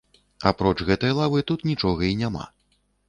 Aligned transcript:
Апроч 0.51 0.77
гэтай 0.87 1.13
лавы, 1.19 1.43
тут 1.51 1.67
нічога 1.73 2.01
і 2.11 2.17
няма. 2.23 2.45